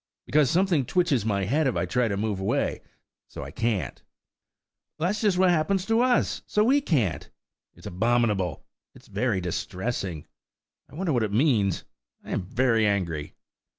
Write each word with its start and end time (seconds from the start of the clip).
"Because 0.25 0.49
something 0.49 0.83
twitches 0.83 1.27
my 1.27 1.45
head 1.45 1.67
if 1.67 1.75
I 1.75 1.85
try 1.85 2.07
to 2.07 2.17
move 2.17 2.39
away; 2.39 2.81
so 3.27 3.43
I 3.43 3.51
can't." 3.51 4.01
"That's 4.97 5.21
just 5.21 5.37
what 5.37 5.51
happens 5.51 5.85
to 5.85 6.01
us; 6.01 6.41
so 6.47 6.63
we 6.63 6.81
can't." 6.81 7.29
"It's 7.75 7.85
abominable!" 7.85 8.65
"It's 8.95 9.05
very 9.07 9.39
distressing." 9.39 10.25
"I 10.89 10.95
wonder 10.95 11.13
what 11.13 11.21
it 11.21 11.31
means! 11.31 11.83
I 12.23 12.31
am 12.31 12.41
very 12.47 12.87
angry." 12.87 13.35